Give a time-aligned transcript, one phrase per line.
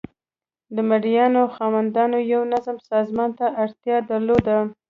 [0.75, 4.57] د مرئیانو خاوندانو یو منظم سازمان ته اړتیا درلوده.